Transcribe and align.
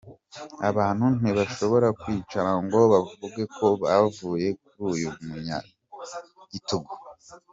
Abantu 0.69 1.05
ntibashobora 1.19 1.87
kwicara 2.01 2.51
ngo 2.63 2.79
bavuge 2.91 3.43
ko 3.55 3.67
bavuye 3.83 4.49
kuri 4.67 4.79
uyu 4.91 5.09
munyagitugu 5.25 6.91